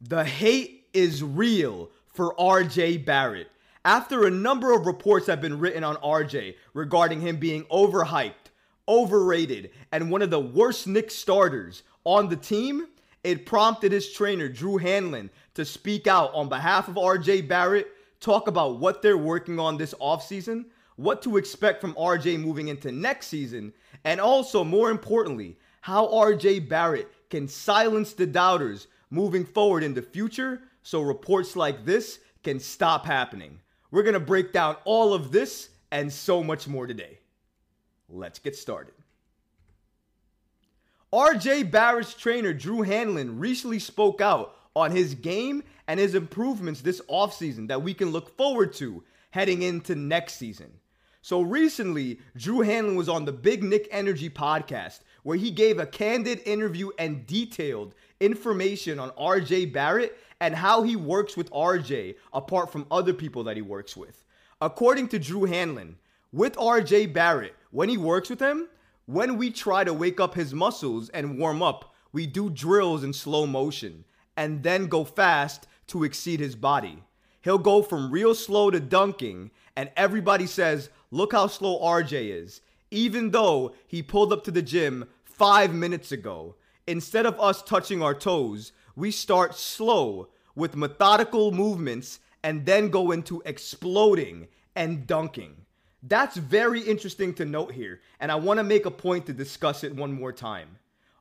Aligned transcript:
The 0.00 0.24
hate 0.24 0.86
is 0.92 1.24
real 1.24 1.90
for 2.06 2.32
RJ 2.36 3.04
Barrett. 3.04 3.50
After 3.84 4.26
a 4.26 4.30
number 4.30 4.72
of 4.72 4.86
reports 4.86 5.26
have 5.26 5.40
been 5.40 5.58
written 5.58 5.82
on 5.82 5.96
RJ 5.96 6.54
regarding 6.72 7.20
him 7.20 7.38
being 7.38 7.64
overhyped, 7.64 8.52
overrated, 8.86 9.70
and 9.90 10.08
one 10.08 10.22
of 10.22 10.30
the 10.30 10.38
worst 10.38 10.86
Knicks 10.86 11.16
starters 11.16 11.82
on 12.04 12.28
the 12.28 12.36
team, 12.36 12.86
it 13.24 13.44
prompted 13.44 13.90
his 13.90 14.12
trainer, 14.12 14.48
Drew 14.48 14.78
Hanlen, 14.78 15.30
to 15.54 15.64
speak 15.64 16.06
out 16.06 16.32
on 16.32 16.48
behalf 16.48 16.86
of 16.86 16.94
RJ 16.94 17.48
Barrett, 17.48 17.88
talk 18.20 18.46
about 18.46 18.78
what 18.78 19.02
they're 19.02 19.18
working 19.18 19.58
on 19.58 19.78
this 19.78 19.94
offseason, 19.94 20.66
what 20.94 21.22
to 21.22 21.36
expect 21.36 21.80
from 21.80 21.94
RJ 21.94 22.38
moving 22.38 22.68
into 22.68 22.92
next 22.92 23.26
season, 23.26 23.72
and 24.04 24.20
also, 24.20 24.62
more 24.62 24.92
importantly, 24.92 25.58
how 25.80 26.06
RJ 26.06 26.68
Barrett 26.68 27.10
can 27.30 27.48
silence 27.48 28.12
the 28.12 28.26
doubters 28.26 28.86
moving 29.10 29.44
forward 29.44 29.82
in 29.82 29.94
the 29.94 30.02
future 30.02 30.62
so 30.82 31.00
reports 31.02 31.56
like 31.56 31.84
this 31.84 32.18
can 32.42 32.60
stop 32.60 33.04
happening. 33.04 33.60
We're 33.90 34.02
going 34.02 34.14
to 34.14 34.20
break 34.20 34.52
down 34.52 34.76
all 34.84 35.14
of 35.14 35.32
this 35.32 35.70
and 35.90 36.12
so 36.12 36.42
much 36.42 36.68
more 36.68 36.86
today. 36.86 37.18
Let's 38.08 38.38
get 38.38 38.56
started. 38.56 38.94
RJ 41.12 41.70
Barrett's 41.70 42.14
trainer 42.14 42.52
Drew 42.52 42.84
Hanlen 42.84 43.40
recently 43.40 43.78
spoke 43.78 44.20
out 44.20 44.54
on 44.76 44.90
his 44.90 45.14
game 45.14 45.62
and 45.86 45.98
his 45.98 46.14
improvements 46.14 46.82
this 46.82 47.00
offseason 47.08 47.68
that 47.68 47.82
we 47.82 47.94
can 47.94 48.10
look 48.10 48.36
forward 48.36 48.74
to 48.74 49.02
heading 49.30 49.62
into 49.62 49.94
next 49.94 50.34
season. 50.34 50.70
So 51.22 51.40
recently, 51.40 52.20
Drew 52.36 52.58
Hanlen 52.58 52.96
was 52.96 53.08
on 53.08 53.24
the 53.24 53.32
Big 53.32 53.62
Knick 53.62 53.88
Energy 53.90 54.30
podcast 54.30 55.00
where 55.28 55.36
he 55.36 55.50
gave 55.50 55.78
a 55.78 55.84
candid 55.84 56.40
interview 56.46 56.88
and 56.98 57.26
detailed 57.26 57.94
information 58.18 58.98
on 58.98 59.10
RJ 59.10 59.70
Barrett 59.74 60.18
and 60.40 60.54
how 60.54 60.82
he 60.82 60.96
works 60.96 61.36
with 61.36 61.50
RJ 61.50 62.14
apart 62.32 62.72
from 62.72 62.86
other 62.90 63.12
people 63.12 63.44
that 63.44 63.54
he 63.54 63.60
works 63.60 63.94
with. 63.94 64.24
According 64.62 65.08
to 65.08 65.18
Drew 65.18 65.42
Hanlen, 65.42 65.96
with 66.32 66.56
RJ 66.56 67.12
Barrett, 67.12 67.54
when 67.72 67.90
he 67.90 67.98
works 67.98 68.30
with 68.30 68.40
him, 68.40 68.68
when 69.04 69.36
we 69.36 69.50
try 69.50 69.84
to 69.84 69.92
wake 69.92 70.18
up 70.18 70.32
his 70.34 70.54
muscles 70.54 71.10
and 71.10 71.38
warm 71.38 71.62
up, 71.62 71.94
we 72.10 72.26
do 72.26 72.48
drills 72.48 73.04
in 73.04 73.12
slow 73.12 73.44
motion 73.44 74.06
and 74.34 74.62
then 74.62 74.86
go 74.86 75.04
fast 75.04 75.66
to 75.88 76.04
exceed 76.04 76.40
his 76.40 76.56
body. 76.56 77.02
He'll 77.42 77.58
go 77.58 77.82
from 77.82 78.10
real 78.10 78.34
slow 78.34 78.70
to 78.70 78.80
dunking, 78.80 79.50
and 79.76 79.90
everybody 79.94 80.46
says, 80.46 80.88
Look 81.10 81.32
how 81.32 81.48
slow 81.48 81.78
RJ 81.82 82.30
is, 82.30 82.62
even 82.90 83.30
though 83.30 83.74
he 83.86 84.02
pulled 84.02 84.32
up 84.32 84.42
to 84.44 84.50
the 84.50 84.62
gym 84.62 85.04
five 85.38 85.72
minutes 85.72 86.10
ago 86.10 86.56
instead 86.88 87.24
of 87.24 87.38
us 87.38 87.62
touching 87.62 88.02
our 88.02 88.14
toes, 88.14 88.72
we 88.96 89.10
start 89.12 89.54
slow 89.54 90.28
with 90.56 90.74
methodical 90.74 91.52
movements 91.52 92.18
and 92.42 92.66
then 92.66 92.88
go 92.88 93.12
into 93.12 93.40
exploding 93.46 94.48
and 94.74 95.06
dunking. 95.06 95.54
That's 96.02 96.36
very 96.36 96.80
interesting 96.80 97.34
to 97.34 97.44
note 97.44 97.72
here, 97.72 98.00
and 98.20 98.32
I 98.32 98.36
want 98.36 98.58
to 98.58 98.64
make 98.64 98.86
a 98.86 98.90
point 98.90 99.26
to 99.26 99.32
discuss 99.32 99.84
it 99.84 99.94
one 99.94 100.12
more 100.12 100.32
time. 100.32 100.78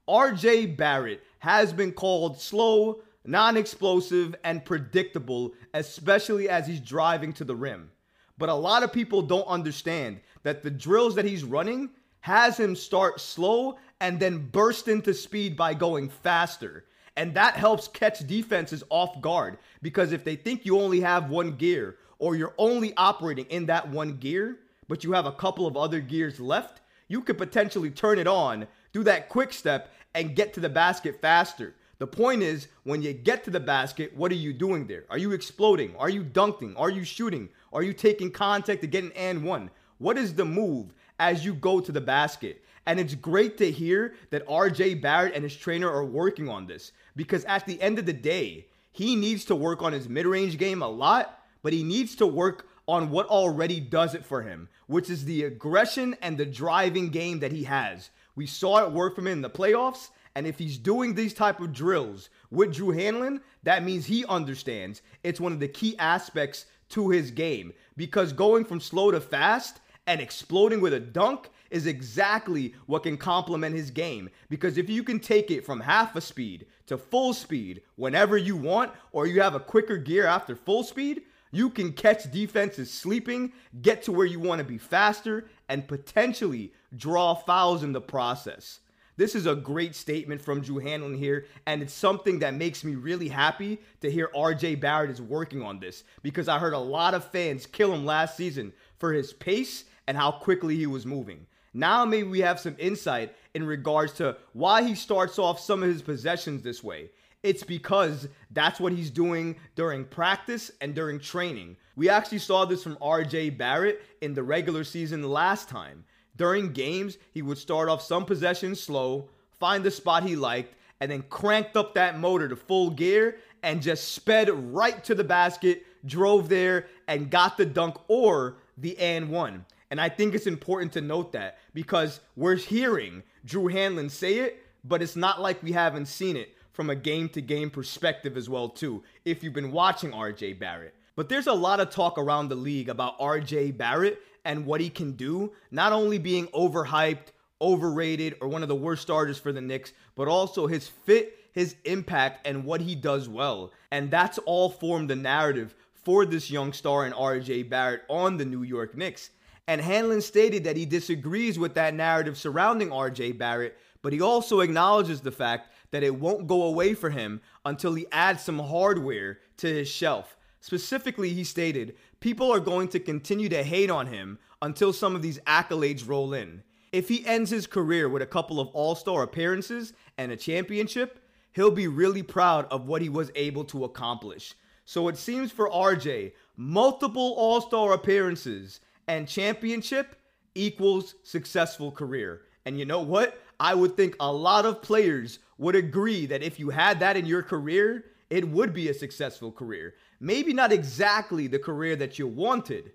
RJ 0.07 0.77
Barrett 0.77 1.23
has 1.39 1.73
been 1.73 1.91
called 1.91 2.39
slow, 2.39 3.01
non 3.25 3.57
explosive, 3.57 4.35
and 4.43 4.63
predictable, 4.63 5.53
especially 5.73 6.49
as 6.49 6.65
he's 6.65 6.79
driving 6.79 7.33
to 7.33 7.43
the 7.43 7.55
rim. 7.55 7.91
But 8.37 8.49
a 8.49 8.53
lot 8.53 8.83
of 8.83 8.93
people 8.93 9.21
don't 9.21 9.47
understand 9.47 10.21
that 10.43 10.63
the 10.63 10.71
drills 10.71 11.15
that 11.15 11.25
he's 11.25 11.43
running 11.43 11.89
has 12.21 12.59
him 12.59 12.75
start 12.75 13.19
slow 13.19 13.77
and 13.99 14.19
then 14.19 14.49
burst 14.51 14.87
into 14.87 15.13
speed 15.13 15.55
by 15.55 15.73
going 15.73 16.09
faster. 16.09 16.85
And 17.15 17.33
that 17.33 17.55
helps 17.55 17.87
catch 17.87 18.25
defenses 18.27 18.83
off 18.89 19.21
guard 19.21 19.57
because 19.81 20.11
if 20.11 20.23
they 20.23 20.35
think 20.35 20.65
you 20.65 20.79
only 20.79 20.99
have 21.01 21.29
one 21.29 21.55
gear 21.55 21.97
or 22.19 22.35
you're 22.35 22.53
only 22.57 22.93
operating 22.95 23.45
in 23.45 23.65
that 23.67 23.89
one 23.89 24.17
gear, 24.17 24.59
but 24.87 25.03
you 25.03 25.13
have 25.13 25.25
a 25.25 25.31
couple 25.31 25.65
of 25.65 25.75
other 25.75 25.99
gears 25.99 26.39
left, 26.39 26.81
you 27.07 27.21
could 27.21 27.37
potentially 27.37 27.89
turn 27.89 28.19
it 28.19 28.27
on, 28.27 28.67
do 28.93 29.03
that 29.03 29.29
quick 29.29 29.53
step, 29.53 29.93
and 30.13 30.35
get 30.35 30.53
to 30.53 30.59
the 30.59 30.69
basket 30.69 31.19
faster. 31.21 31.73
The 31.99 32.07
point 32.07 32.43
is, 32.43 32.67
when 32.83 33.01
you 33.01 33.13
get 33.13 33.43
to 33.45 33.51
the 33.51 33.59
basket, 33.59 34.15
what 34.15 34.31
are 34.31 34.35
you 34.35 34.53
doing 34.53 34.85
there? 34.85 35.05
Are 35.09 35.17
you 35.17 35.31
exploding? 35.31 35.95
Are 35.95 36.09
you 36.09 36.23
dunking? 36.23 36.75
Are 36.75 36.91
you 36.91 37.03
shooting? 37.03 37.49
Are 37.73 37.81
you 37.81 37.93
taking 37.93 38.29
contact 38.29 38.81
to 38.81 38.87
get 38.87 39.03
an 39.03 39.11
and 39.15 39.43
one? 39.43 39.71
What 39.97 40.17
is 40.17 40.35
the 40.35 40.45
move 40.45 40.93
as 41.19 41.45
you 41.45 41.53
go 41.53 41.79
to 41.79 41.91
the 41.91 42.01
basket? 42.01 42.63
And 42.85 42.99
it's 42.99 43.15
great 43.15 43.57
to 43.57 43.69
hear 43.69 44.15
that 44.29 44.47
RJ 44.47 45.01
Barrett 45.01 45.35
and 45.35 45.43
his 45.43 45.55
trainer 45.55 45.91
are 45.91 46.05
working 46.05 46.47
on 46.47 46.67
this 46.67 46.93
because 47.15 47.43
at 47.45 47.65
the 47.65 47.81
end 47.81 47.99
of 47.99 48.05
the 48.05 48.13
day, 48.13 48.67
he 48.91 49.15
needs 49.15 49.45
to 49.45 49.55
work 49.55 49.81
on 49.81 49.93
his 49.93 50.07
mid 50.07 50.25
range 50.25 50.57
game 50.57 50.81
a 50.81 50.87
lot, 50.87 51.39
but 51.61 51.73
he 51.73 51.83
needs 51.83 52.15
to 52.15 52.25
work 52.25 52.67
on 52.87 53.09
what 53.09 53.27
already 53.27 53.79
does 53.79 54.15
it 54.15 54.25
for 54.25 54.41
him, 54.41 54.69
which 54.87 55.09
is 55.09 55.25
the 55.25 55.43
aggression 55.43 56.15
and 56.21 56.37
the 56.37 56.45
driving 56.45 57.09
game 57.09 57.39
that 57.39 57.51
he 57.51 57.65
has. 57.65 58.09
We 58.35 58.47
saw 58.47 58.85
it 58.85 58.91
work 58.91 59.15
for 59.15 59.21
him 59.21 59.27
in 59.27 59.41
the 59.41 59.49
playoffs, 59.49 60.09
and 60.35 60.47
if 60.47 60.57
he's 60.57 60.77
doing 60.77 61.13
these 61.13 61.33
type 61.33 61.59
of 61.59 61.73
drills 61.73 62.29
with 62.49 62.73
Drew 62.73 62.93
Hanlen, 62.93 63.41
that 63.63 63.83
means 63.83 64.05
he 64.05 64.23
understands 64.25 65.01
it's 65.23 65.41
one 65.41 65.51
of 65.51 65.59
the 65.59 65.67
key 65.67 65.97
aspects 65.97 66.65
to 66.89 67.09
his 67.09 67.31
game 67.31 67.73
because 67.97 68.31
going 68.31 68.63
from 68.63 68.79
slow 68.79 69.11
to 69.11 69.19
fast 69.19 69.81
and 70.07 70.21
exploding 70.21 70.81
with 70.81 70.93
a 70.93 70.99
dunk 70.99 71.49
is 71.69 71.85
exactly 71.85 72.73
what 72.85 73.03
can 73.03 73.17
complement 73.17 73.75
his 73.75 73.91
game. 73.91 74.29
Because 74.49 74.77
if 74.77 74.89
you 74.89 75.03
can 75.03 75.19
take 75.19 75.51
it 75.51 75.65
from 75.65 75.81
half 75.81 76.15
a 76.15 76.21
speed 76.21 76.65
to 76.87 76.97
full 76.97 77.33
speed 77.33 77.81
whenever 77.97 78.37
you 78.37 78.55
want, 78.55 78.91
or 79.11 79.27
you 79.27 79.41
have 79.41 79.53
a 79.53 79.59
quicker 79.59 79.97
gear 79.97 80.25
after 80.25 80.55
full 80.55 80.83
speed, 80.83 81.23
you 81.51 81.69
can 81.69 81.91
catch 81.91 82.31
defenses 82.31 82.91
sleeping, 82.91 83.51
get 83.81 84.03
to 84.03 84.11
where 84.11 84.25
you 84.25 84.39
want 84.39 84.59
to 84.59 84.65
be 84.65 84.77
faster, 84.77 85.49
and 85.69 85.87
potentially 85.87 86.73
draw 86.95 87.35
fouls 87.35 87.83
in 87.83 87.91
the 87.91 88.01
process. 88.01 88.79
This 89.17 89.33
is 89.33 89.47
a 89.47 89.55
great 89.55 89.95
statement 89.95 90.41
from 90.41 90.61
Drew 90.61 90.79
Hanlen 90.79 91.17
here, 91.17 91.47
and 91.65 91.81
it's 91.81 91.93
something 91.93 92.39
that 92.39 92.53
makes 92.53 92.83
me 92.83 92.93
really 92.93 93.27
happy 93.27 93.79
to 94.01 94.11
hear 94.11 94.29
RJ 94.35 94.79
Barrett 94.79 95.09
is 95.09 95.21
working 95.21 95.63
on 95.63 95.79
this 95.79 96.03
because 96.21 96.47
I 96.47 96.59
heard 96.59 96.73
a 96.73 96.79
lot 96.79 97.15
of 97.15 97.31
fans 97.31 97.65
kill 97.65 97.91
him 97.91 98.05
last 98.05 98.37
season 98.37 98.73
for 98.99 99.11
his 99.11 99.33
pace 99.33 99.85
and 100.07 100.17
how 100.17 100.31
quickly 100.31 100.75
he 100.75 100.87
was 100.87 101.05
moving. 101.05 101.45
Now 101.73 102.05
maybe 102.05 102.27
we 102.27 102.39
have 102.41 102.59
some 102.59 102.75
insight 102.79 103.35
in 103.53 103.65
regards 103.65 104.13
to 104.13 104.37
why 104.53 104.83
he 104.83 104.95
starts 104.95 105.37
off 105.37 105.59
some 105.59 105.83
of 105.83 105.89
his 105.89 106.01
possessions 106.01 106.63
this 106.63 106.83
way. 106.83 107.11
It's 107.43 107.63
because 107.63 108.27
that's 108.51 108.79
what 108.79 108.93
he's 108.93 109.11
doing 109.11 109.55
during 109.75 110.05
practice 110.05 110.71
and 110.81 110.95
during 110.95 111.19
training. 111.19 111.77
We 111.95 112.09
actually 112.09 112.39
saw 112.39 112.65
this 112.65 112.83
from 112.83 112.95
RJ 112.97 113.57
Barrett 113.57 114.01
in 114.21 114.33
the 114.33 114.43
regular 114.43 114.83
season 114.83 115.23
last 115.23 115.69
time. 115.69 116.03
During 116.35 116.73
games, 116.73 117.17
he 117.33 117.41
would 117.41 117.57
start 117.57 117.89
off 117.89 118.01
some 118.01 118.25
possessions 118.25 118.79
slow, 118.79 119.29
find 119.59 119.83
the 119.83 119.91
spot 119.91 120.23
he 120.23 120.35
liked, 120.35 120.75
and 120.99 121.11
then 121.11 121.23
cranked 121.23 121.75
up 121.77 121.93
that 121.93 122.19
motor 122.19 122.47
to 122.47 122.55
full 122.55 122.89
gear 122.89 123.37
and 123.63 123.81
just 123.81 124.13
sped 124.13 124.49
right 124.49 125.03
to 125.03 125.15
the 125.15 125.23
basket, 125.23 125.85
drove 126.05 126.49
there, 126.49 126.87
and 127.07 127.29
got 127.29 127.57
the 127.57 127.65
dunk 127.65 127.97
or 128.07 128.57
the 128.77 128.97
and 128.97 129.29
one. 129.29 129.65
And 129.89 130.01
I 130.01 130.09
think 130.09 130.35
it's 130.35 130.47
important 130.47 130.91
to 130.93 131.01
note 131.01 131.31
that 131.31 131.57
because 131.73 132.19
we're 132.35 132.55
hearing 132.55 133.23
Drew 133.45 133.71
Hanlen 133.71 134.11
say 134.11 134.39
it, 134.39 134.63
but 134.83 135.01
it's 135.01 135.15
not 135.15 135.41
like 135.41 135.63
we 135.63 135.71
haven't 135.71 136.07
seen 136.07 136.35
it 136.35 136.55
from 136.71 136.89
a 136.89 136.95
game 136.95 137.29
to 137.29 137.41
game 137.41 137.69
perspective 137.69 138.37
as 138.37 138.49
well 138.49 138.69
too 138.69 139.03
if 139.25 139.43
you've 139.43 139.53
been 139.53 139.71
watching 139.71 140.11
RJ 140.11 140.59
Barrett. 140.59 140.93
But 141.15 141.29
there's 141.29 141.47
a 141.47 141.53
lot 141.53 141.79
of 141.79 141.89
talk 141.89 142.17
around 142.17 142.49
the 142.49 142.55
league 142.55 142.89
about 142.89 143.19
RJ 143.19 143.77
Barrett 143.77 144.21
and 144.45 144.65
what 144.65 144.79
he 144.79 144.89
can 144.89 145.13
do, 145.13 145.51
not 145.71 145.91
only 145.91 146.19
being 146.19 146.47
overhyped, 146.47 147.31
overrated, 147.59 148.35
or 148.39 148.47
one 148.47 148.61
of 148.61 148.69
the 148.69 148.75
worst 148.75 149.01
starters 149.01 149.39
for 149.39 149.51
the 149.51 149.59
Knicks, 149.59 149.93
but 150.15 150.27
also 150.27 150.67
his 150.67 150.87
fit, 150.87 151.35
his 151.53 151.75
impact, 151.85 152.45
and 152.45 152.63
what 152.63 152.81
he 152.81 152.93
does 152.93 153.27
well. 153.27 153.71
And 153.91 154.11
that's 154.11 154.37
all 154.39 154.69
formed 154.69 155.09
the 155.09 155.15
narrative 155.15 155.73
for 155.93 156.25
this 156.25 156.51
young 156.51 156.71
star 156.71 157.05
in 157.05 157.13
RJ 157.13 157.67
Barrett 157.69 158.03
on 158.07 158.37
the 158.37 158.45
New 158.45 158.63
York 158.63 158.95
Knicks. 158.95 159.31
And 159.67 159.81
Hanlen 159.81 160.23
stated 160.23 160.63
that 160.63 160.77
he 160.77 160.85
disagrees 160.85 161.59
with 161.59 161.73
that 161.73 161.93
narrative 161.93 162.37
surrounding 162.37 162.89
RJ 162.89 163.37
Barrett, 163.37 163.77
but 164.01 164.13
he 164.13 164.21
also 164.21 164.61
acknowledges 164.61 165.19
the 165.19 165.31
fact 165.31 165.73
that 165.91 166.03
it 166.03 166.15
won't 166.15 166.47
go 166.47 166.63
away 166.63 166.93
for 166.93 167.09
him 167.09 167.41
until 167.65 167.93
he 167.93 168.07
adds 168.11 168.43
some 168.43 168.59
hardware 168.59 169.39
to 169.57 169.67
his 169.67 169.89
shelf. 169.89 170.37
Specifically, 170.61 171.29
he 171.29 171.43
stated, 171.43 171.95
people 172.19 172.51
are 172.51 172.59
going 172.59 172.87
to 172.89 172.99
continue 172.99 173.49
to 173.49 173.63
hate 173.63 173.89
on 173.89 174.07
him 174.07 174.39
until 174.61 174.93
some 174.93 175.15
of 175.15 175.21
these 175.21 175.39
accolades 175.39 176.07
roll 176.07 176.33
in. 176.33 176.63
If 176.91 177.09
he 177.09 177.25
ends 177.25 177.49
his 177.49 177.67
career 177.67 178.07
with 178.07 178.21
a 178.21 178.27
couple 178.27 178.59
of 178.59 178.69
all 178.69 178.95
star 178.95 179.23
appearances 179.23 179.93
and 180.17 180.31
a 180.31 180.37
championship, 180.37 181.19
he'll 181.51 181.71
be 181.71 181.87
really 181.87 182.23
proud 182.23 182.65
of 182.71 182.87
what 182.87 183.01
he 183.01 183.09
was 183.09 183.31
able 183.35 183.65
to 183.65 183.83
accomplish. 183.83 184.55
So 184.85 185.09
it 185.09 185.17
seems 185.17 185.51
for 185.51 185.69
RJ, 185.69 186.31
multiple 186.55 187.33
all 187.37 187.59
star 187.59 187.93
appearances 187.93 188.79
and 189.07 189.27
championship 189.27 190.15
equals 190.55 191.15
successful 191.23 191.91
career. 191.91 192.41
And 192.65 192.77
you 192.77 192.85
know 192.85 193.01
what? 193.01 193.39
I 193.59 193.73
would 193.73 193.95
think 193.95 194.15
a 194.19 194.31
lot 194.31 194.65
of 194.65 194.81
players 194.81 195.39
would 195.57 195.75
agree 195.75 196.25
that 196.27 196.43
if 196.43 196.59
you 196.59 196.69
had 196.69 196.99
that 196.99 197.17
in 197.17 197.25
your 197.25 197.41
career, 197.41 198.05
it 198.29 198.47
would 198.47 198.73
be 198.73 198.89
a 198.89 198.93
successful 198.93 199.51
career. 199.51 199.95
Maybe 200.19 200.53
not 200.53 200.71
exactly 200.71 201.47
the 201.47 201.59
career 201.59 201.95
that 201.95 202.19
you 202.19 202.27
wanted, 202.27 202.91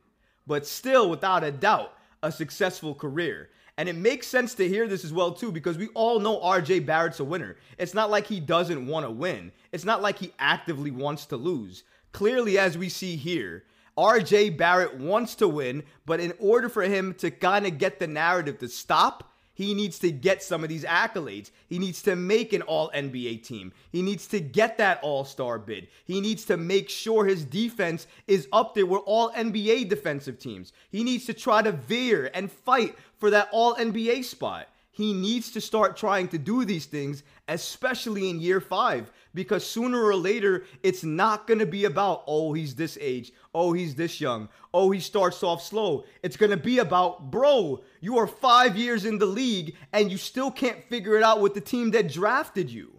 but 0.47 0.67
still, 0.67 1.09
without 1.09 1.45
a 1.45 1.51
doubt, 1.51 1.95
a 2.23 2.31
successful 2.31 2.95
career. 2.95 3.49
And 3.79 3.89
it 3.89 3.97
makes 3.97 4.27
sense 4.27 4.55
to 4.57 4.69
hear 4.69 4.87
this 4.87 5.05
as 5.05 5.13
well 5.13 5.33
too 5.33 5.51
because 5.51 5.79
we 5.79 5.89
all 5.89 6.21
know 6.21 6.39
RJ 6.41 6.85
Barrett's 6.85 7.21
a 7.21 7.25
winner. 7.25 7.57
It's 7.79 7.95
not 7.95 8.11
like 8.11 8.27
he 8.27 8.39
doesn't 8.39 8.87
want 8.87 9.07
to 9.07 9.11
win. 9.11 9.51
It's 9.73 9.85
not 9.85 10.03
like 10.03 10.19
he 10.19 10.33
actively 10.39 10.91
wants 10.91 11.27
to 11.27 11.37
lose. 11.37 11.85
Clearly 12.13 12.59
as 12.59 12.77
we 12.77 12.91
see 12.91 13.17
here, 13.17 13.65
RJ 13.97 14.57
Barrett 14.57 14.97
wants 14.97 15.35
to 15.37 15.49
win, 15.49 15.83
but 16.07 16.21
in 16.21 16.33
order 16.39 16.69
for 16.69 16.83
him 16.83 17.15
to 17.15 17.31
kind 17.31 17.67
of 17.67 17.79
get 17.79 17.99
the 17.99 18.07
narrative 18.07 18.59
to 18.59 18.69
stop, 18.69 19.33
he 19.55 19.75
needs 19.75 19.99
to 19.99 20.11
get 20.11 20.43
some 20.43 20.63
of 20.63 20.71
these 20.71 20.85
accolades. 20.85 21.51
He 21.69 21.79
needs 21.79 22.03
to 22.03 22.17
make 22.17 22.53
an 22.53 22.63
all 22.63 22.91
NBA 22.95 23.43
team. 23.45 23.73
He 23.91 24.01
needs 24.01 24.27
to 24.29 24.41
get 24.41 24.79
that 24.79 24.99
all 25.03 25.25
star 25.25 25.59
bid. 25.59 25.89
He 26.05 26.21
needs 26.21 26.45
to 26.47 26.57
make 26.57 26.89
sure 26.89 27.27
his 27.27 27.45
defense 27.45 28.07
is 28.27 28.49
up 28.53 28.75
there 28.75 28.87
with 28.87 29.03
all 29.05 29.31
NBA 29.33 29.91
defensive 29.91 30.39
teams. 30.39 30.73
He 30.91 31.05
needs 31.05 31.27
to 31.27 31.35
try 31.35 31.61
to 31.63 31.73
veer 31.73 32.31
and 32.33 32.51
fight 32.51 32.97
for 33.19 33.29
that 33.31 33.49
all 33.53 33.75
NBA 33.75 34.25
spot. 34.25 34.69
He 34.91 35.13
needs 35.15 35.51
to 35.53 35.61
start 35.61 35.97
trying 35.97 36.29
to 36.29 36.39
do 36.39 36.65
these 36.65 36.87
things, 36.87 37.23
especially 37.49 38.29
in 38.29 38.41
year 38.41 38.61
five, 38.61 39.11
because 39.35 39.67
sooner 39.67 40.03
or 40.03 40.15
later, 40.15 40.65
it's 40.83 41.05
not 41.05 41.47
going 41.47 41.59
to 41.59 41.67
be 41.67 41.85
about, 41.85 42.25
oh, 42.27 42.53
he's 42.53 42.75
this 42.75 42.99
age. 43.01 43.33
Oh, 43.55 43.73
he's 43.73 43.95
this 43.95 44.21
young. 44.21 44.49
Oh, 44.75 44.91
he 44.91 45.01
starts 45.01 45.43
off 45.43 45.63
slow. 45.63 46.05
It's 46.23 46.37
going 46.37 46.51
to 46.51 46.57
be 46.57 46.79
about, 46.79 47.31
bro, 47.31 47.83
you 48.01 48.19
are 48.19 48.27
five 48.27 48.77
years 48.77 49.05
in 49.05 49.19
the 49.19 49.27
league 49.27 49.75
and 49.93 50.11
you 50.11 50.19
still 50.19 50.51
can't 50.51 50.85
figure 50.89 51.17
it 51.17 51.23
out 51.23 51.41
with 51.41 51.55
the 51.55 51.61
team 51.61 51.91
that 51.93 52.13
drafted 52.13 52.71
you. 52.71 52.93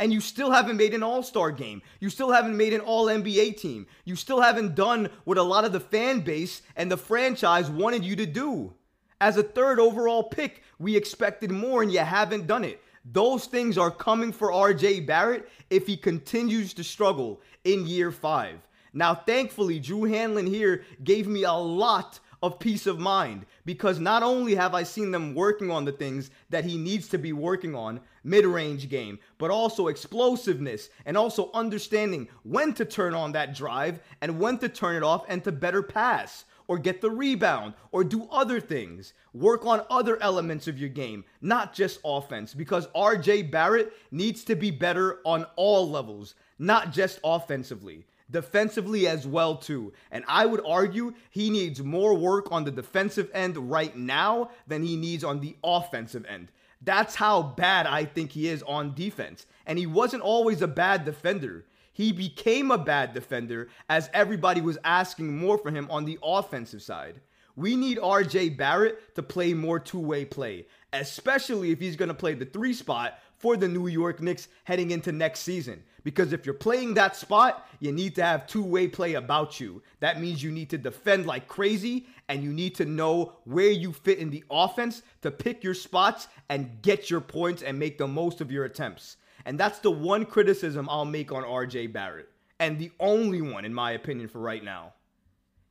And 0.00 0.12
you 0.12 0.20
still 0.20 0.52
haven't 0.52 0.76
made 0.76 0.94
an 0.94 1.02
all 1.02 1.24
star 1.24 1.50
game. 1.50 1.82
You 1.98 2.08
still 2.08 2.30
haven't 2.30 2.56
made 2.56 2.72
an 2.72 2.80
all 2.80 3.06
NBA 3.06 3.58
team. 3.58 3.86
You 4.04 4.14
still 4.14 4.40
haven't 4.40 4.76
done 4.76 5.10
what 5.24 5.38
a 5.38 5.42
lot 5.42 5.64
of 5.64 5.72
the 5.72 5.80
fan 5.80 6.20
base 6.20 6.62
and 6.76 6.90
the 6.90 6.96
franchise 6.96 7.68
wanted 7.68 8.04
you 8.04 8.14
to 8.16 8.26
do. 8.26 8.74
As 9.20 9.36
a 9.36 9.42
third 9.42 9.80
overall 9.80 10.22
pick, 10.22 10.62
we 10.78 10.96
expected 10.96 11.50
more 11.50 11.82
and 11.82 11.92
you 11.92 11.98
haven't 11.98 12.46
done 12.46 12.62
it. 12.62 12.80
Those 13.12 13.46
things 13.46 13.78
are 13.78 13.90
coming 13.90 14.32
for 14.32 14.50
RJ 14.50 15.06
Barrett 15.06 15.48
if 15.70 15.86
he 15.86 15.96
continues 15.96 16.74
to 16.74 16.84
struggle 16.84 17.40
in 17.64 17.86
year 17.86 18.10
five. 18.10 18.58
Now, 18.92 19.14
thankfully, 19.14 19.78
Drew 19.78 20.02
Hanlen 20.02 20.48
here 20.48 20.84
gave 21.04 21.26
me 21.26 21.44
a 21.44 21.52
lot 21.52 22.20
of 22.42 22.58
peace 22.58 22.86
of 22.86 22.98
mind 22.98 23.46
because 23.64 23.98
not 23.98 24.22
only 24.22 24.54
have 24.54 24.74
I 24.74 24.82
seen 24.82 25.10
them 25.10 25.34
working 25.34 25.70
on 25.70 25.84
the 25.84 25.92
things 25.92 26.30
that 26.50 26.64
he 26.64 26.76
needs 26.76 27.08
to 27.08 27.18
be 27.18 27.32
working 27.32 27.74
on, 27.74 28.00
mid 28.24 28.44
range 28.44 28.88
game, 28.88 29.18
but 29.38 29.50
also 29.50 29.88
explosiveness 29.88 30.90
and 31.06 31.16
also 31.16 31.50
understanding 31.54 32.28
when 32.42 32.74
to 32.74 32.84
turn 32.84 33.14
on 33.14 33.32
that 33.32 33.54
drive 33.54 34.00
and 34.20 34.38
when 34.38 34.58
to 34.58 34.68
turn 34.68 34.96
it 34.96 35.02
off 35.02 35.24
and 35.28 35.42
to 35.44 35.52
better 35.52 35.82
pass 35.82 36.44
or 36.68 36.78
get 36.78 37.00
the 37.00 37.10
rebound 37.10 37.74
or 37.90 38.04
do 38.04 38.28
other 38.30 38.60
things. 38.60 39.14
Work 39.32 39.66
on 39.66 39.84
other 39.90 40.22
elements 40.22 40.68
of 40.68 40.78
your 40.78 40.90
game, 40.90 41.24
not 41.40 41.74
just 41.74 41.98
offense, 42.04 42.54
because 42.54 42.86
RJ 42.88 43.50
Barrett 43.50 43.92
needs 44.12 44.44
to 44.44 44.54
be 44.54 44.70
better 44.70 45.18
on 45.24 45.46
all 45.56 45.90
levels, 45.90 46.36
not 46.58 46.92
just 46.92 47.18
offensively 47.24 48.06
defensively 48.30 49.08
as 49.08 49.26
well 49.26 49.56
too. 49.56 49.92
And 50.10 50.24
I 50.28 50.46
would 50.46 50.60
argue 50.66 51.14
he 51.30 51.50
needs 51.50 51.82
more 51.82 52.14
work 52.14 52.52
on 52.52 52.64
the 52.64 52.70
defensive 52.70 53.30
end 53.32 53.70
right 53.70 53.96
now 53.96 54.50
than 54.66 54.82
he 54.82 54.96
needs 54.96 55.24
on 55.24 55.40
the 55.40 55.56
offensive 55.64 56.26
end. 56.26 56.52
That's 56.82 57.14
how 57.16 57.42
bad 57.42 57.86
I 57.86 58.04
think 58.04 58.32
he 58.32 58.48
is 58.48 58.62
on 58.62 58.94
defense. 58.94 59.46
And 59.66 59.78
he 59.78 59.86
wasn't 59.86 60.22
always 60.22 60.62
a 60.62 60.68
bad 60.68 61.04
defender. 61.04 61.64
He 61.98 62.12
became 62.12 62.70
a 62.70 62.78
bad 62.78 63.12
defender 63.12 63.70
as 63.88 64.08
everybody 64.14 64.60
was 64.60 64.78
asking 64.84 65.36
more 65.36 65.58
for 65.58 65.72
him 65.72 65.88
on 65.90 66.04
the 66.04 66.16
offensive 66.22 66.80
side. 66.80 67.20
We 67.56 67.74
need 67.74 67.98
RJ 67.98 68.56
Barrett 68.56 69.16
to 69.16 69.22
play 69.24 69.52
more 69.52 69.80
two 69.80 69.98
way 69.98 70.24
play, 70.24 70.68
especially 70.92 71.72
if 71.72 71.80
he's 71.80 71.96
going 71.96 72.06
to 72.06 72.14
play 72.14 72.34
the 72.34 72.44
three 72.44 72.72
spot 72.72 73.18
for 73.32 73.56
the 73.56 73.66
New 73.66 73.88
York 73.88 74.22
Knicks 74.22 74.46
heading 74.62 74.92
into 74.92 75.10
next 75.10 75.40
season. 75.40 75.82
Because 76.04 76.32
if 76.32 76.46
you're 76.46 76.54
playing 76.54 76.94
that 76.94 77.16
spot, 77.16 77.68
you 77.80 77.90
need 77.90 78.14
to 78.14 78.22
have 78.22 78.46
two 78.46 78.62
way 78.62 78.86
play 78.86 79.14
about 79.14 79.58
you. 79.58 79.82
That 79.98 80.20
means 80.20 80.40
you 80.40 80.52
need 80.52 80.70
to 80.70 80.78
defend 80.78 81.26
like 81.26 81.48
crazy 81.48 82.06
and 82.28 82.44
you 82.44 82.52
need 82.52 82.76
to 82.76 82.84
know 82.84 83.32
where 83.42 83.72
you 83.72 83.92
fit 83.92 84.20
in 84.20 84.30
the 84.30 84.44
offense 84.52 85.02
to 85.22 85.32
pick 85.32 85.64
your 85.64 85.74
spots 85.74 86.28
and 86.48 86.80
get 86.80 87.10
your 87.10 87.20
points 87.20 87.62
and 87.62 87.76
make 87.76 87.98
the 87.98 88.06
most 88.06 88.40
of 88.40 88.52
your 88.52 88.66
attempts. 88.66 89.16
And 89.48 89.58
that's 89.58 89.78
the 89.78 89.90
one 89.90 90.26
criticism 90.26 90.90
I'll 90.90 91.06
make 91.06 91.32
on 91.32 91.42
RJ 91.42 91.90
Barrett. 91.90 92.28
And 92.60 92.78
the 92.78 92.90
only 93.00 93.40
one, 93.40 93.64
in 93.64 93.72
my 93.72 93.92
opinion, 93.92 94.28
for 94.28 94.40
right 94.40 94.62
now. 94.62 94.92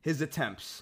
His 0.01 0.19
attempts. 0.19 0.81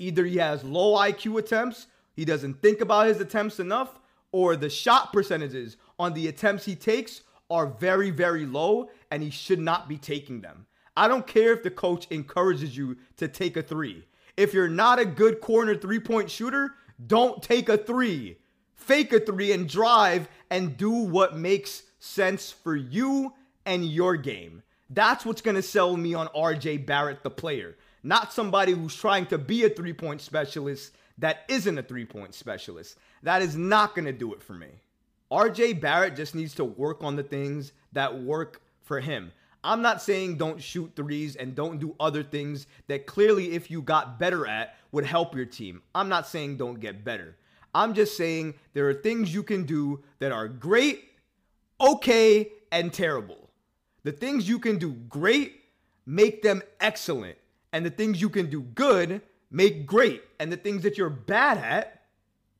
Either 0.00 0.24
he 0.24 0.38
has 0.38 0.64
low 0.64 0.98
IQ 0.98 1.38
attempts, 1.38 1.86
he 2.16 2.24
doesn't 2.24 2.60
think 2.60 2.80
about 2.80 3.06
his 3.06 3.20
attempts 3.20 3.60
enough, 3.60 4.00
or 4.32 4.56
the 4.56 4.68
shot 4.68 5.12
percentages 5.12 5.76
on 5.96 6.12
the 6.12 6.26
attempts 6.26 6.64
he 6.64 6.74
takes 6.74 7.20
are 7.50 7.68
very, 7.68 8.10
very 8.10 8.44
low, 8.46 8.90
and 9.12 9.22
he 9.22 9.30
should 9.30 9.60
not 9.60 9.88
be 9.88 9.96
taking 9.96 10.40
them. 10.40 10.66
I 10.96 11.06
don't 11.06 11.24
care 11.24 11.52
if 11.52 11.62
the 11.62 11.70
coach 11.70 12.08
encourages 12.10 12.76
you 12.76 12.96
to 13.18 13.28
take 13.28 13.56
a 13.56 13.62
three. 13.62 14.04
If 14.36 14.52
you're 14.52 14.66
not 14.66 14.98
a 14.98 15.06
good 15.06 15.40
corner 15.40 15.76
three 15.76 16.00
point 16.00 16.32
shooter, 16.32 16.74
don't 17.06 17.44
take 17.44 17.68
a 17.68 17.78
three. 17.78 18.38
Fake 18.74 19.12
a 19.12 19.20
three 19.20 19.52
and 19.52 19.68
drive 19.68 20.28
and 20.50 20.76
do 20.76 20.90
what 20.90 21.36
makes 21.36 21.84
sense 21.98 22.50
for 22.50 22.76
you 22.76 23.32
and 23.66 23.84
your 23.84 24.16
game. 24.16 24.62
That's 24.90 25.26
what's 25.26 25.42
going 25.42 25.56
to 25.56 25.62
sell 25.62 25.96
me 25.96 26.14
on 26.14 26.28
RJ 26.28 26.86
Barrett, 26.86 27.22
the 27.22 27.30
player, 27.30 27.76
not 28.02 28.32
somebody 28.32 28.72
who's 28.72 28.94
trying 28.94 29.26
to 29.26 29.38
be 29.38 29.64
a 29.64 29.68
three 29.68 29.92
point 29.92 30.20
specialist 30.20 30.92
that 31.18 31.44
isn't 31.48 31.78
a 31.78 31.82
three 31.82 32.04
point 32.04 32.34
specialist. 32.34 32.96
That 33.22 33.42
is 33.42 33.56
not 33.56 33.94
going 33.94 34.06
to 34.06 34.12
do 34.12 34.32
it 34.32 34.42
for 34.42 34.54
me. 34.54 34.68
RJ 35.30 35.80
Barrett 35.80 36.16
just 36.16 36.34
needs 36.34 36.54
to 36.54 36.64
work 36.64 37.04
on 37.04 37.16
the 37.16 37.22
things 37.22 37.72
that 37.92 38.22
work 38.22 38.62
for 38.82 39.00
him. 39.00 39.32
I'm 39.62 39.82
not 39.82 40.00
saying 40.00 40.36
don't 40.36 40.62
shoot 40.62 40.92
threes 40.94 41.36
and 41.36 41.54
don't 41.54 41.78
do 41.78 41.94
other 41.98 42.22
things 42.22 42.66
that 42.86 43.06
clearly, 43.06 43.52
if 43.52 43.70
you 43.70 43.82
got 43.82 44.18
better 44.18 44.46
at, 44.46 44.76
would 44.92 45.04
help 45.04 45.34
your 45.34 45.44
team. 45.44 45.82
I'm 45.94 46.08
not 46.08 46.26
saying 46.26 46.56
don't 46.56 46.80
get 46.80 47.04
better. 47.04 47.36
I'm 47.74 47.92
just 47.92 48.16
saying 48.16 48.54
there 48.72 48.88
are 48.88 48.94
things 48.94 49.34
you 49.34 49.42
can 49.42 49.64
do 49.64 50.02
that 50.20 50.32
are 50.32 50.48
great 50.48 51.07
okay, 51.80 52.52
and 52.70 52.92
terrible. 52.92 53.50
The 54.04 54.12
things 54.12 54.48
you 54.48 54.58
can 54.58 54.78
do 54.78 54.92
great, 54.92 55.60
make 56.06 56.42
them 56.42 56.62
excellent. 56.80 57.38
And 57.72 57.84
the 57.84 57.90
things 57.90 58.20
you 58.20 58.28
can 58.28 58.48
do 58.48 58.62
good, 58.62 59.22
make 59.50 59.86
great. 59.86 60.22
And 60.40 60.52
the 60.52 60.56
things 60.56 60.82
that 60.82 60.96
you're 60.96 61.10
bad 61.10 61.58
at, 61.58 62.02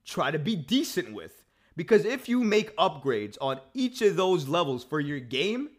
try 0.05 0.31
to 0.31 0.39
be 0.39 0.57
decent 0.57 1.13
with. 1.13 1.45
Because 1.77 2.05
if 2.05 2.29
you 2.29 2.43
make 2.43 2.77
upgrades 2.77 3.37
on 3.41 3.61
each 3.73 4.03
of 4.03 4.17
those 4.17 4.49
levels 4.49 4.83
for 4.83 5.01
your 5.01 5.21
game, 5.21 5.71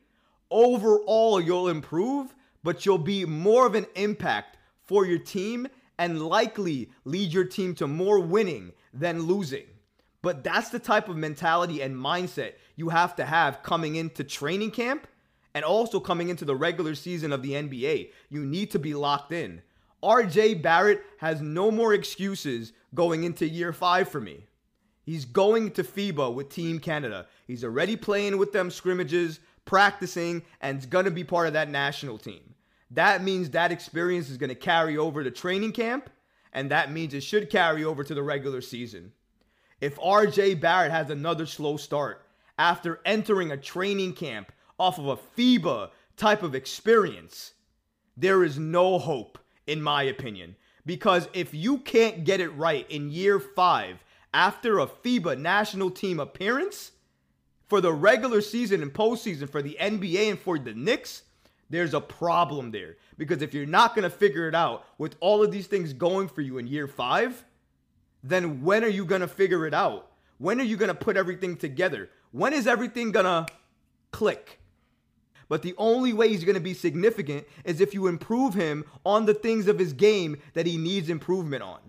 overall 0.50 1.42
you'll 1.42 1.68
improve, 1.68 2.34
but 2.64 2.86
you'll 2.86 2.98
be 2.98 3.26
more 3.26 3.66
of 3.66 3.76
an 3.76 3.86
impact 3.96 4.58
for 4.86 5.06
your 5.06 5.20
team 5.20 5.68
and 5.98 6.22
likely 6.22 6.90
lead 7.04 7.34
your 7.34 7.44
team 7.44 7.76
to 7.76 7.86
more 7.86 8.20
winning 8.20 8.72
than 8.94 9.24
losing. 9.24 9.66
But 10.22 10.44
that's 10.44 10.70
the 10.70 10.80
type 10.80 11.08
of 11.08 11.16
mentality 11.16 11.82
and 11.82 11.96
mindset 11.96 12.54
you 12.76 12.90
have 12.90 13.16
to 13.16 13.26
have 13.26 13.64
coming 13.64 13.96
into 13.96 14.24
training 14.24 14.72
camp 14.72 15.08
and 15.54 15.64
also 15.64 16.00
coming 16.00 16.30
into 16.30 16.46
the 16.46 16.56
regular 16.56 16.96
season 16.96 17.32
of 17.32 17.42
the 17.42 17.54
NBA. 17.54 18.12
You 18.30 18.46
need 18.46 18.72
to 18.72 18.80
be 18.80 18.94
locked 18.94 19.32
in. 19.32 19.62
RJ 20.04 20.62
Barrett 20.62 21.04
has 21.18 21.42
no 21.42 21.72
more 21.72 21.94
excuses 21.94 22.74
going 22.94 23.24
into 23.24 23.48
year 23.48 23.74
five 23.74 24.10
for 24.10 24.22
me. 24.22 24.46
He's 25.04 25.26
going 25.26 25.72
to 25.72 25.84
FIBA 25.84 26.34
with 26.34 26.50
Team 26.50 26.80
Canada. 26.80 27.28
He's 27.48 27.64
already 27.64 27.96
playing 27.96 28.38
with 28.38 28.54
them 28.54 28.70
scrimmages, 28.70 29.40
practicing, 29.66 30.44
and 30.62 30.80
is 30.80 30.86
going 30.86 31.06
to 31.06 31.12
be 31.12 31.24
part 31.24 31.48
of 31.48 31.54
that 31.54 31.70
national 31.70 32.18
team. 32.18 32.54
That 32.92 33.24
means 33.24 33.50
that 33.50 33.72
experience 33.72 34.30
is 34.30 34.38
going 34.38 34.50
to 34.50 34.56
carry 34.56 34.98
over 34.98 35.24
to 35.24 35.32
training 35.32 35.72
camp, 35.74 36.10
and 36.54 36.72
that 36.72 36.92
means 36.92 37.14
it 37.14 37.24
should 37.24 37.50
carry 37.50 37.84
over 37.84 38.04
to 38.04 38.14
the 38.14 38.24
regular 38.24 38.62
season. 38.62 39.12
If 39.82 39.98
RJ 39.98 40.60
Barrett 40.60 40.92
has 40.92 41.10
another 41.10 41.46
slow 41.46 41.78
start 41.78 42.26
after 42.58 43.00
entering 43.06 43.52
a 43.52 43.58
training 43.58 44.14
camp 44.14 44.52
off 44.78 45.00
of 45.00 45.08
a 45.08 45.18
FIBA 45.18 45.90
type 46.18 46.44
of 46.44 46.56
experience, 46.56 47.54
there 48.18 48.44
is 48.44 48.60
no 48.60 49.00
hope, 49.00 49.40
in 49.68 49.82
my 49.82 50.04
opinion. 50.04 50.56
Because 50.86 51.30
if 51.34 51.54
you 51.54 51.78
can't 51.78 52.26
get 52.26 52.42
it 52.42 52.50
right 52.50 52.90
in 52.90 53.12
year 53.12 53.40
five 53.40 54.04
after 54.34 54.80
a 54.80 54.88
FIBA 54.88 55.40
national 55.40 55.92
team 55.92 56.20
appearance 56.20 56.92
for 57.68 57.80
the 57.80 57.94
regular 57.94 58.42
season 58.42 58.82
and 58.82 58.94
postseason 58.94 59.50
for 59.50 59.62
the 59.62 59.78
NBA 59.80 60.32
and 60.32 60.40
for 60.40 60.60
the 60.60 60.74
Knicks, 60.74 61.24
there's 61.70 61.94
a 61.94 62.02
problem 62.02 62.72
there. 62.72 62.98
Because 63.18 63.42
if 63.42 63.54
you're 63.54 63.66
not 63.66 63.96
going 63.96 64.04
to 64.04 64.10
figure 64.10 64.48
it 64.48 64.56
out 64.56 64.86
with 64.98 65.16
all 65.20 65.44
of 65.44 65.52
these 65.52 65.68
things 65.68 65.94
going 65.94 66.28
for 66.28 66.42
you 66.42 66.58
in 66.58 66.68
year 66.68 66.88
five, 66.88 67.46
then 68.24 68.64
when 68.64 68.84
are 68.84 68.90
you 68.90 69.06
going 69.06 69.22
to 69.22 69.28
figure 69.28 69.66
it 69.66 69.74
out? 69.74 70.12
When 70.38 70.60
are 70.60 70.66
you 70.66 70.78
going 70.78 70.90
to 70.90 70.96
put 70.96 71.18
everything 71.18 71.58
together? 71.58 72.10
When 72.32 72.54
is 72.54 72.68
everything 72.68 73.12
going 73.12 73.26
to 73.26 73.46
click? 74.12 74.60
But 75.48 75.64
the 75.64 75.74
only 75.78 76.14
way 76.14 76.30
he's 76.30 76.44
going 76.44 76.56
to 76.56 76.62
be 76.62 76.76
significant 76.76 77.46
is 77.66 77.82
if 77.82 77.94
you 77.94 78.08
improve 78.08 78.54
him 78.54 78.86
on 79.06 79.26
the 79.26 79.34
things 79.34 79.68
of 79.68 79.80
his 79.80 79.94
game 79.94 80.38
that 80.54 80.68
he 80.68 80.78
needs 80.78 81.10
improvement 81.10 81.64
on. 81.64 81.80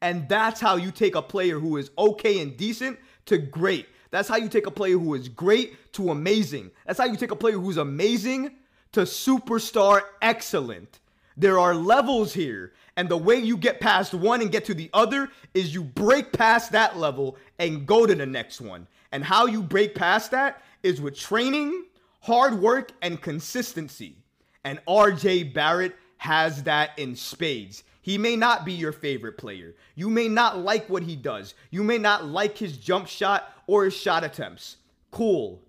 And 0.00 0.28
that's 0.28 0.60
how 0.60 0.76
you 0.76 0.90
take 0.90 1.14
a 1.14 1.22
player 1.22 1.58
who 1.58 1.76
is 1.76 1.90
okay 1.98 2.40
and 2.40 2.56
decent 2.56 2.98
to 3.26 3.36
great. 3.36 3.86
That's 4.10 4.28
how 4.28 4.36
you 4.36 4.48
take 4.48 4.66
a 4.66 4.70
player 4.70 4.98
who 4.98 5.14
is 5.14 5.28
great 5.28 5.92
to 5.92 6.10
amazing. 6.10 6.70
That's 6.86 6.98
how 6.98 7.04
you 7.04 7.16
take 7.16 7.30
a 7.30 7.36
player 7.36 7.58
who's 7.58 7.76
amazing 7.76 8.56
to 8.92 9.02
superstar 9.02 10.02
excellent. 10.22 10.98
There 11.40 11.58
are 11.58 11.74
levels 11.74 12.34
here. 12.34 12.74
And 12.96 13.08
the 13.08 13.16
way 13.16 13.36
you 13.36 13.56
get 13.56 13.80
past 13.80 14.12
one 14.12 14.42
and 14.42 14.52
get 14.52 14.66
to 14.66 14.74
the 14.74 14.90
other 14.92 15.30
is 15.54 15.72
you 15.72 15.82
break 15.82 16.32
past 16.32 16.72
that 16.72 16.98
level 16.98 17.38
and 17.58 17.86
go 17.86 18.04
to 18.04 18.14
the 18.14 18.26
next 18.26 18.60
one. 18.60 18.86
And 19.10 19.24
how 19.24 19.46
you 19.46 19.62
break 19.62 19.94
past 19.94 20.32
that 20.32 20.62
is 20.82 21.00
with 21.00 21.18
training, 21.18 21.86
hard 22.20 22.54
work, 22.54 22.92
and 23.00 23.22
consistency. 23.22 24.16
And 24.64 24.80
RJ 24.86 25.54
Barrett 25.54 25.96
has 26.18 26.62
that 26.64 26.90
in 26.98 27.16
spades. 27.16 27.84
He 28.02 28.18
may 28.18 28.36
not 28.36 28.66
be 28.66 28.74
your 28.74 28.92
favorite 28.92 29.38
player. 29.38 29.74
You 29.94 30.10
may 30.10 30.28
not 30.28 30.58
like 30.58 30.90
what 30.90 31.02
he 31.02 31.16
does. 31.16 31.54
You 31.70 31.82
may 31.82 31.96
not 31.96 32.26
like 32.26 32.58
his 32.58 32.76
jump 32.76 33.06
shot 33.06 33.50
or 33.66 33.84
his 33.84 33.94
shot 33.94 34.24
attempts. 34.24 34.76
Cool. 35.10 35.62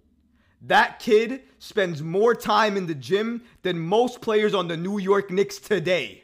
That 0.61 0.99
kid 0.99 1.41
spends 1.59 2.03
more 2.03 2.35
time 2.35 2.77
in 2.77 2.85
the 2.85 2.95
gym 2.95 3.43
than 3.63 3.79
most 3.79 4.21
players 4.21 4.53
on 4.53 4.67
the 4.67 4.77
New 4.77 4.99
York 4.99 5.31
Knicks 5.31 5.57
today. 5.57 6.23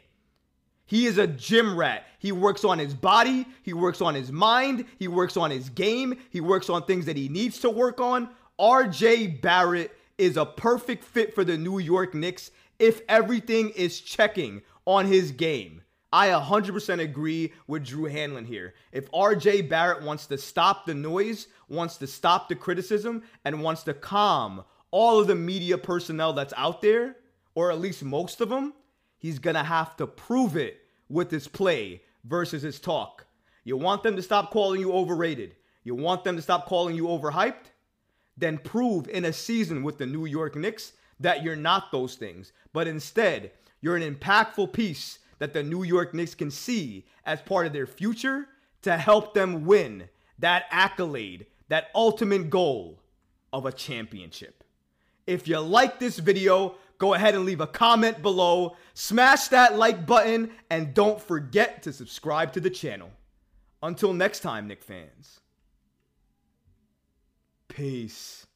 He 0.86 1.06
is 1.06 1.18
a 1.18 1.26
gym 1.26 1.76
rat. 1.76 2.06
He 2.18 2.32
works 2.32 2.64
on 2.64 2.78
his 2.78 2.94
body, 2.94 3.46
he 3.62 3.72
works 3.72 4.00
on 4.00 4.14
his 4.14 4.32
mind, 4.32 4.86
he 4.98 5.06
works 5.06 5.36
on 5.36 5.50
his 5.50 5.68
game, 5.68 6.18
he 6.30 6.40
works 6.40 6.70
on 6.70 6.84
things 6.84 7.06
that 7.06 7.16
he 7.16 7.28
needs 7.28 7.58
to 7.60 7.70
work 7.70 8.00
on. 8.00 8.30
RJ 8.58 9.40
Barrett 9.40 9.96
is 10.16 10.36
a 10.36 10.46
perfect 10.46 11.04
fit 11.04 11.34
for 11.34 11.44
the 11.44 11.58
New 11.58 11.78
York 11.78 12.14
Knicks 12.14 12.50
if 12.78 13.02
everything 13.08 13.70
is 13.70 14.00
checking 14.00 14.62
on 14.84 15.06
his 15.06 15.30
game. 15.30 15.82
I 16.12 16.28
100% 16.28 17.00
agree 17.00 17.52
with 17.66 17.84
Drew 17.84 18.10
Hanlen 18.10 18.46
here. 18.46 18.74
If 18.92 19.10
RJ 19.10 19.68
Barrett 19.68 20.02
wants 20.02 20.26
to 20.26 20.38
stop 20.38 20.86
the 20.86 20.94
noise, 20.94 21.48
wants 21.68 21.96
to 21.98 22.06
stop 22.06 22.48
the 22.48 22.54
criticism, 22.54 23.22
and 23.44 23.62
wants 23.62 23.82
to 23.84 23.94
calm 23.94 24.64
all 24.90 25.20
of 25.20 25.26
the 25.26 25.34
media 25.34 25.76
personnel 25.76 26.32
that's 26.32 26.54
out 26.56 26.80
there, 26.80 27.16
or 27.54 27.70
at 27.70 27.80
least 27.80 28.02
most 28.02 28.40
of 28.40 28.48
them, 28.48 28.72
he's 29.18 29.38
going 29.38 29.56
to 29.56 29.62
have 29.62 29.96
to 29.96 30.06
prove 30.06 30.56
it 30.56 30.80
with 31.10 31.30
his 31.30 31.46
play 31.46 32.02
versus 32.24 32.62
his 32.62 32.80
talk. 32.80 33.26
You 33.64 33.76
want 33.76 34.02
them 34.02 34.16
to 34.16 34.22
stop 34.22 34.50
calling 34.50 34.80
you 34.80 34.92
overrated. 34.92 35.56
You 35.84 35.94
want 35.94 36.24
them 36.24 36.36
to 36.36 36.42
stop 36.42 36.66
calling 36.66 36.96
you 36.96 37.04
overhyped? 37.04 37.72
Then 38.36 38.56
prove 38.56 39.08
in 39.08 39.26
a 39.26 39.32
season 39.32 39.82
with 39.82 39.98
the 39.98 40.06
New 40.06 40.24
York 40.24 40.56
Knicks 40.56 40.92
that 41.20 41.42
you're 41.42 41.56
not 41.56 41.92
those 41.92 42.14
things, 42.14 42.52
but 42.72 42.86
instead, 42.86 43.50
you're 43.80 43.96
an 43.96 44.14
impactful 44.14 44.72
piece 44.72 45.18
that 45.38 45.52
the 45.52 45.62
New 45.62 45.82
York 45.82 46.14
Knicks 46.14 46.34
can 46.34 46.50
see 46.50 47.06
as 47.24 47.40
part 47.42 47.66
of 47.66 47.72
their 47.72 47.86
future 47.86 48.48
to 48.82 48.96
help 48.96 49.34
them 49.34 49.64
win 49.64 50.08
that 50.38 50.64
accolade, 50.70 51.46
that 51.68 51.88
ultimate 51.94 52.50
goal 52.50 53.00
of 53.52 53.66
a 53.66 53.72
championship. 53.72 54.64
If 55.26 55.46
you 55.46 55.58
like 55.58 55.98
this 55.98 56.18
video, 56.18 56.76
go 56.98 57.14
ahead 57.14 57.34
and 57.34 57.44
leave 57.44 57.60
a 57.60 57.66
comment 57.66 58.22
below, 58.22 58.76
smash 58.94 59.48
that 59.48 59.76
like 59.76 60.06
button, 60.06 60.50
and 60.70 60.94
don't 60.94 61.20
forget 61.20 61.82
to 61.82 61.92
subscribe 61.92 62.52
to 62.54 62.60
the 62.60 62.70
channel. 62.70 63.10
Until 63.82 64.12
next 64.12 64.40
time, 64.40 64.66
Knick 64.66 64.82
fans. 64.82 65.40
Peace. 67.68 68.47